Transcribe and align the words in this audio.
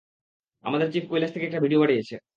আমাদের 0.65 0.87
চিফ 0.93 1.05
কৈলাস 1.09 1.31
থেকে 1.33 1.45
একটা 1.45 1.59
ভিডিও 1.59 1.81
পাঠিয়েছে। 1.83 2.15